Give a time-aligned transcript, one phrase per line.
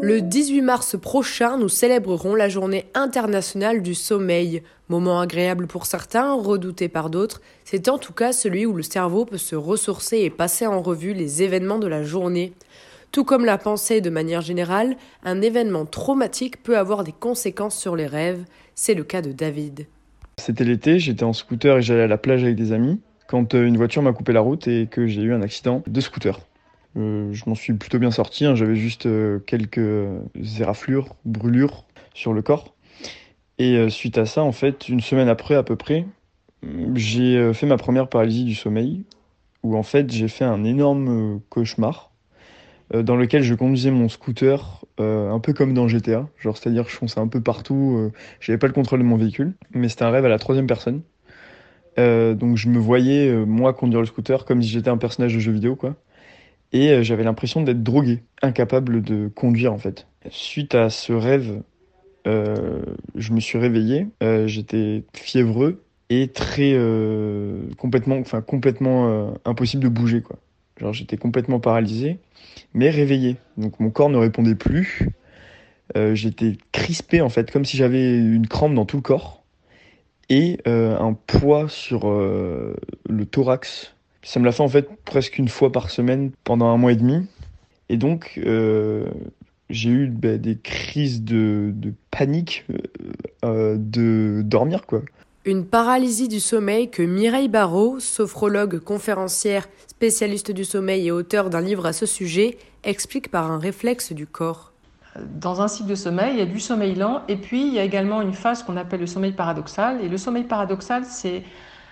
[0.00, 4.62] Le 18 mars prochain, nous célébrerons la journée internationale du sommeil.
[4.88, 9.24] Moment agréable pour certains, redouté par d'autres, c'est en tout cas celui où le cerveau
[9.24, 12.52] peut se ressourcer et passer en revue les événements de la journée.
[13.10, 17.96] Tout comme la pensée de manière générale, un événement traumatique peut avoir des conséquences sur
[17.96, 18.44] les rêves.
[18.74, 19.86] C'est le cas de David.
[20.36, 23.66] C'était l'été, j'étais en scooter et j'allais à la plage avec des amis quand euh,
[23.66, 26.40] une voiture m'a coupé la route et que j'ai eu un accident de scooter.
[26.98, 28.44] Euh, je m'en suis plutôt bien sorti.
[28.44, 28.54] Hein.
[28.54, 29.80] J'avais juste euh, quelques
[30.60, 31.84] éraflures, brûlures
[32.14, 32.74] sur le corps.
[33.58, 36.06] Et euh, suite à ça, en fait, une semaine après à peu près,
[36.94, 39.04] j'ai fait ma première paralysie du sommeil,
[39.62, 42.10] où en fait j'ai fait un énorme cauchemar
[42.92, 46.96] dans lequel je conduisais mon scooter un peu comme dans GTA, genre c'est-à-dire que je
[46.96, 50.24] fonçais un peu partout, j'avais pas le contrôle de mon véhicule, mais c'était un rêve
[50.24, 51.02] à la troisième personne.
[51.96, 55.52] donc je me voyais moi conduire le scooter comme si j'étais un personnage de jeu
[55.52, 55.94] vidéo quoi
[56.72, 60.06] et euh, j'avais l'impression d'être drogué, incapable de conduire en fait.
[60.30, 61.62] Suite à ce rêve,
[62.26, 62.82] euh,
[63.14, 66.74] je me suis réveillé, euh, j'étais fiévreux et très
[67.76, 70.36] complètement, enfin complètement impossible de bouger quoi.
[70.78, 72.18] Genre j'étais complètement paralysé,
[72.72, 73.36] mais réveillé.
[73.58, 75.10] Donc mon corps ne répondait plus.
[76.14, 79.44] J'étais crispé en fait, comme si j'avais une crampe dans tout le corps
[80.30, 83.94] et un poids sur le thorax
[84.28, 86.96] ça me l'a fait en fait presque une fois par semaine pendant un mois et
[86.96, 87.26] demi.
[87.88, 89.06] Et donc, euh,
[89.70, 92.76] j'ai eu bah, des crises de, de panique euh,
[93.46, 95.00] euh, de dormir, quoi.
[95.46, 101.62] Une paralysie du sommeil que Mireille Barrault, sophrologue, conférencière, spécialiste du sommeil et auteur d'un
[101.62, 104.72] livre à ce sujet, explique par un réflexe du corps.
[105.40, 107.78] Dans un cycle de sommeil, il y a du sommeil lent et puis il y
[107.78, 110.04] a également une phase qu'on appelle le sommeil paradoxal.
[110.04, 111.44] Et le sommeil paradoxal, c'est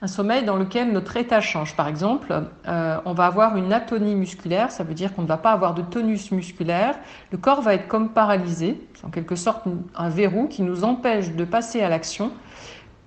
[0.00, 1.74] un sommeil dans lequel notre état change.
[1.74, 5.38] Par exemple, euh, on va avoir une atonie musculaire, ça veut dire qu'on ne va
[5.38, 6.96] pas avoir de tonus musculaire.
[7.32, 9.64] Le corps va être comme paralysé, c'est en quelque sorte
[9.96, 12.30] un verrou qui nous empêche de passer à l'action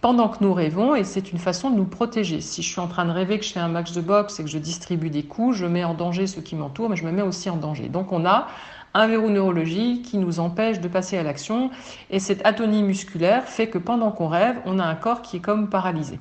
[0.02, 2.42] pendant que nous rêvons et c'est une façon de nous protéger.
[2.42, 4.44] Si je suis en train de rêver que je fais un match de boxe et
[4.44, 7.12] que je distribue des coups, je mets en danger ceux qui m'entourent, mais je me
[7.12, 7.88] mets aussi en danger.
[7.88, 8.48] Donc on a
[8.94, 11.70] un verrou neurologique qui nous empêche de passer à l'action
[12.10, 15.40] et cette atonie musculaire fait que pendant qu'on rêve, on a un corps qui est
[15.40, 16.20] comme paralysé.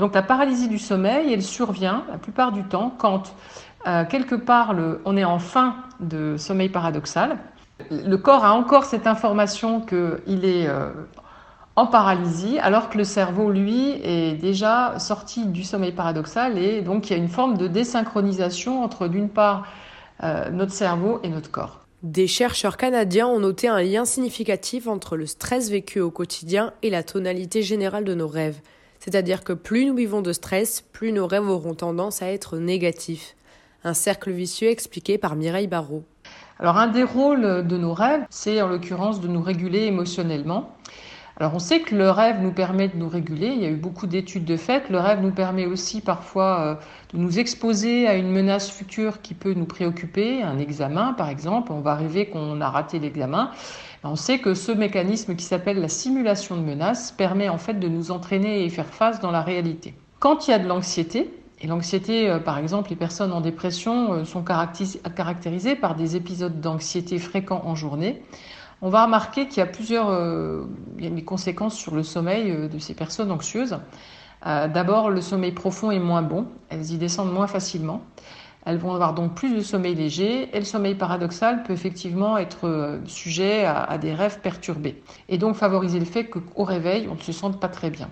[0.00, 3.34] Donc la paralysie du sommeil, elle survient la plupart du temps quand
[3.86, 4.74] euh, quelque part
[5.04, 7.36] on est en fin de sommeil paradoxal.
[7.90, 10.90] Le corps a encore cette information qu'il est euh,
[11.76, 17.08] en paralysie, alors que le cerveau, lui, est déjà sorti du sommeil paradoxal et donc
[17.08, 19.66] il y a une forme de désynchronisation entre d'une part
[20.22, 21.80] euh, notre cerveau et notre corps.
[22.02, 26.88] Des chercheurs canadiens ont noté un lien significatif entre le stress vécu au quotidien et
[26.88, 28.60] la tonalité générale de nos rêves.
[29.00, 33.34] C'est-à-dire que plus nous vivons de stress, plus nos rêves auront tendance à être négatifs.
[33.82, 36.04] Un cercle vicieux expliqué par Mireille Barrault.
[36.58, 40.76] Alors un des rôles de nos rêves, c'est en l'occurrence de nous réguler émotionnellement.
[41.40, 43.76] Alors on sait que le rêve nous permet de nous réguler, il y a eu
[43.76, 46.74] beaucoup d'études de fait, le rêve nous permet aussi parfois euh,
[47.14, 51.72] de nous exposer à une menace future qui peut nous préoccuper, un examen par exemple,
[51.72, 53.52] on va rêver qu'on a raté l'examen,
[54.04, 57.88] on sait que ce mécanisme qui s'appelle la simulation de menace permet en fait de
[57.88, 59.94] nous entraîner et faire face dans la réalité.
[60.18, 64.12] Quand il y a de l'anxiété, et l'anxiété, euh, par exemple, les personnes en dépression
[64.12, 68.22] euh, sont caractérisées par des épisodes d'anxiété fréquents en journée.
[68.82, 70.64] On va remarquer qu'il y a plusieurs euh,
[70.98, 73.78] il y a des conséquences sur le sommeil de ces personnes anxieuses.
[74.42, 78.00] D'abord, le sommeil profond est moins bon, elles y descendent moins facilement.
[78.66, 82.66] Elles vont avoir donc plus de sommeil léger et le sommeil paradoxal peut effectivement être
[82.66, 87.14] euh, sujet à, à des rêves perturbés et donc favoriser le fait qu'au réveil, on
[87.14, 88.10] ne se sente pas très bien.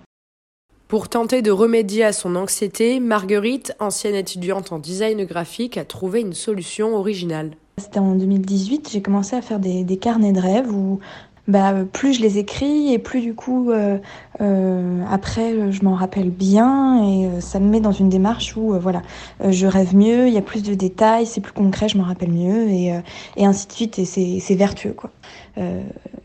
[0.87, 6.21] Pour tenter de remédier à son anxiété, Marguerite, ancienne étudiante en design graphique, a trouvé
[6.21, 7.51] une solution originale.
[7.79, 11.01] C'était en 2018, j'ai commencé à faire des, des, carnets de rêves où
[11.49, 13.99] bah, plus je les écris et plus du coup euh,
[14.43, 18.75] euh, après je m'en rappelle bien et euh, ça me met dans une démarche où
[18.75, 19.01] euh, voilà
[19.49, 22.31] je rêve mieux, il y a plus de détails, c'est plus concret, je m'en rappelle
[22.33, 23.01] mieux et, euh,
[23.37, 25.11] et ainsi de suite et c'est vertueux quoi.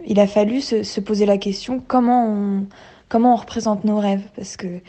[0.06, 2.66] il a fallu se, se, poser la question comment on
[3.14, 4.24] comment on représente nos rêves?
[4.36, 4.82] Parce que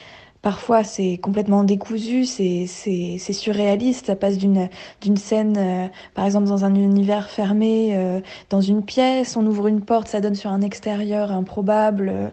[0.45, 2.67] Parfois, c'est complètement décousu, c'est
[3.33, 4.05] surréaliste.
[4.09, 4.69] Ça passe d'une
[5.17, 8.21] scène, euh, par exemple, dans un univers fermé, euh,
[8.51, 12.31] dans une pièce, on ouvre une porte, ça donne sur un extérieur improbable,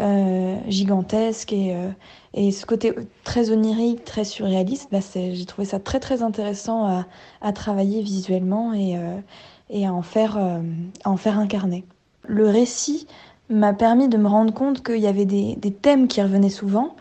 [0.00, 1.52] euh, gigantesque.
[1.52, 1.90] Et, euh,
[2.32, 7.06] et ce côté très onirique, très surréaliste, bah j'ai trouvé ça très très intéressant à,
[7.42, 9.20] à travailler visuellement et, euh,
[9.68, 11.84] et à, en faire, à en faire incarner.
[12.26, 13.06] Le récit
[13.50, 16.94] m'a permis de me rendre compte qu'il y avait des, thèmes qui revenaient souvent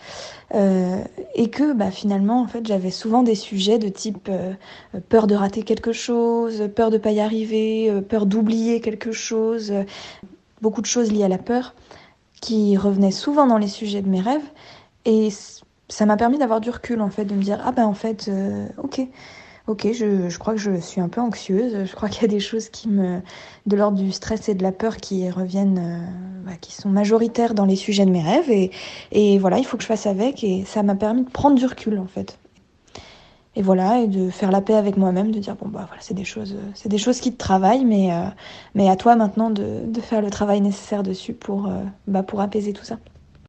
[0.56, 1.01] euh,
[1.36, 4.54] et que bah, finalement en fait j'avais souvent des sujets de type euh,
[5.10, 9.72] peur de rater quelque chose, peur de pas y arriver, euh, peur d'oublier quelque chose,
[10.62, 11.75] beaucoup de choses liées à la peur
[12.42, 14.50] qui revenaient souvent dans les sujets de mes rêves.
[15.06, 15.30] Et
[15.88, 18.30] ça m'a permis d'avoir du recul en fait de me dire ah ben en fait
[18.78, 19.07] ok
[19.69, 22.39] ok, je, crois que je suis un peu anxieuse, je crois qu'il y a des
[22.39, 23.21] choses qui me,
[23.68, 27.54] de l'ordre du stress et de la peur qui reviennent, euh, bah, qui sont majoritaires
[27.54, 28.71] dans les sujets de mes rêves, et,
[29.12, 31.68] et voilà, il faut que je fasse avec, et ça m'a permis de prendre du
[31.68, 32.39] recul en fait.
[33.56, 36.16] Et voilà, et de faire la paix avec moi-même, de dire bon bah voilà, c'est
[36.16, 38.25] des choses, c'est des choses qui te travaillent, mais, euh,
[38.74, 42.42] mais à toi maintenant de, de, faire le travail nécessaire dessus pour, euh, bah, pour
[42.42, 42.98] apaiser tout ça.